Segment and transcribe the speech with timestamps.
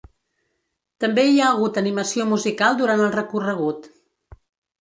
[1.03, 3.87] També hi ha hagut animació musical durant el recorregut.